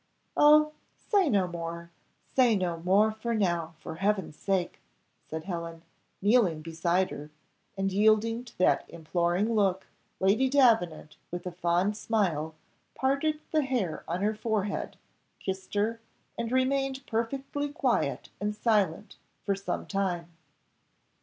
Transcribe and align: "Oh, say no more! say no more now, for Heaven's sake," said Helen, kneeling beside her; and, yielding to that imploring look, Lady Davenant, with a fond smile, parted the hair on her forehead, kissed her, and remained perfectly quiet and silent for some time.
"Oh, 0.35 0.71
say 0.97 1.29
no 1.29 1.47
more! 1.47 1.91
say 2.35 2.55
no 2.55 2.77
more 2.77 3.15
now, 3.23 3.75
for 3.77 3.97
Heaven's 3.97 4.35
sake," 4.35 4.79
said 5.29 5.43
Helen, 5.43 5.83
kneeling 6.23 6.63
beside 6.63 7.11
her; 7.11 7.29
and, 7.77 7.91
yielding 7.93 8.43
to 8.45 8.57
that 8.57 8.85
imploring 8.89 9.53
look, 9.53 9.85
Lady 10.19 10.49
Davenant, 10.49 11.17
with 11.29 11.45
a 11.45 11.51
fond 11.51 11.95
smile, 11.95 12.55
parted 12.95 13.41
the 13.51 13.61
hair 13.61 14.03
on 14.07 14.23
her 14.23 14.33
forehead, 14.33 14.97
kissed 15.39 15.75
her, 15.75 15.99
and 16.35 16.51
remained 16.51 17.05
perfectly 17.05 17.69
quiet 17.71 18.29
and 18.39 18.55
silent 18.55 19.17
for 19.43 19.53
some 19.53 19.85
time. 19.85 20.31